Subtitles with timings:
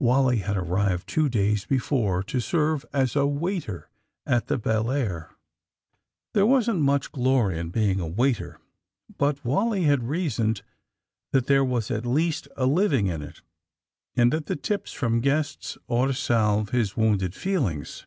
[0.00, 3.88] Wally had arrived two days before to serve as a waiter
[4.26, 5.30] at the Belleair.
[6.34, 8.58] There wasn't much glory in being a waiter,
[9.16, 10.62] but Wally had reasoned
[11.30, 13.42] that there was at least a living in it,
[14.16, 18.06] and that the tips from guests ought to salve his wounded feelings.